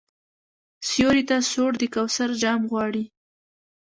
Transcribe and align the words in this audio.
سیوري 0.89 1.23
ته 1.29 1.37
سوړ 1.51 1.71
د 1.79 1.83
کوثر 1.95 2.29
جام 2.41 2.61
غواړي 2.71 3.03